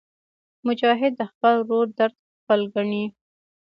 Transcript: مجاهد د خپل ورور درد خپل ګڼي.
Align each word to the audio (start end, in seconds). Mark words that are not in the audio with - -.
مجاهد 0.67 1.13
د 1.17 1.21
خپل 1.31 1.53
ورور 1.59 1.87
درد 1.99 2.17
خپل 2.39 2.59
ګڼي. 2.73 3.05